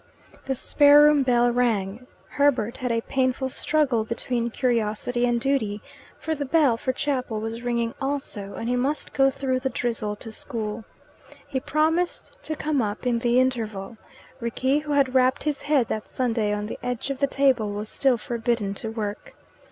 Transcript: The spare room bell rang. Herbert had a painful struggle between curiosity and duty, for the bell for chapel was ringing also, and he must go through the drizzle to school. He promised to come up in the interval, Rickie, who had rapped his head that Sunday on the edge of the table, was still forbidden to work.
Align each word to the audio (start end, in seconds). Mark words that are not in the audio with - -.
The 0.47 0.55
spare 0.55 1.03
room 1.03 1.21
bell 1.21 1.51
rang. 1.51 2.07
Herbert 2.29 2.77
had 2.77 2.91
a 2.91 3.01
painful 3.01 3.49
struggle 3.49 4.03
between 4.03 4.49
curiosity 4.49 5.27
and 5.27 5.39
duty, 5.39 5.79
for 6.17 6.33
the 6.33 6.43
bell 6.43 6.75
for 6.75 6.91
chapel 6.91 7.39
was 7.39 7.61
ringing 7.61 7.93
also, 8.01 8.55
and 8.55 8.67
he 8.67 8.75
must 8.75 9.13
go 9.13 9.29
through 9.29 9.59
the 9.59 9.69
drizzle 9.69 10.15
to 10.15 10.31
school. 10.31 10.85
He 11.47 11.59
promised 11.59 12.35
to 12.41 12.55
come 12.55 12.81
up 12.81 13.05
in 13.05 13.19
the 13.19 13.39
interval, 13.39 13.95
Rickie, 14.39 14.79
who 14.79 14.93
had 14.93 15.13
rapped 15.13 15.43
his 15.43 15.61
head 15.61 15.87
that 15.89 16.07
Sunday 16.07 16.51
on 16.51 16.65
the 16.65 16.79
edge 16.81 17.11
of 17.11 17.19
the 17.19 17.27
table, 17.27 17.71
was 17.71 17.87
still 17.87 18.17
forbidden 18.17 18.73
to 18.73 18.89
work. 18.89 19.35